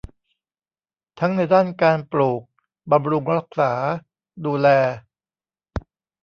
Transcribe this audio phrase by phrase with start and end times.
[1.19, 2.41] ทั้งในด้านการปลูก
[2.91, 3.71] บำรุงรักษา
[4.45, 4.67] ดูแล